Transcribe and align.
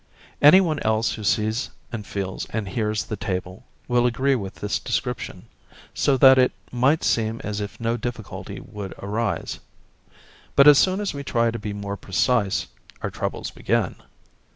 Any 0.41 0.61
one 0.61 0.79
else 0.79 1.13
who 1.13 1.23
sees 1.23 1.69
and 1.91 2.07
feels 2.07 2.47
and 2.49 2.67
hears 2.69 3.03
the 3.03 3.15
table 3.15 3.65
will 3.87 4.07
agree 4.07 4.33
with 4.33 4.55
this 4.55 4.79
description, 4.79 5.45
so 5.93 6.17
that 6.17 6.39
it 6.39 6.53
might 6.71 7.03
seem 7.03 7.39
as 7.43 7.61
if 7.61 7.79
no 7.79 7.97
difficulty 7.97 8.59
would 8.59 8.95
arise; 8.97 9.59
but 10.55 10.67
as 10.67 10.79
soon 10.79 11.01
as 11.01 11.13
we 11.13 11.23
try 11.23 11.51
to 11.51 11.59
be 11.59 11.71
more 11.71 11.97
precise 11.97 12.65
our 13.03 13.11
troubles 13.11 13.51
begin. 13.51 13.95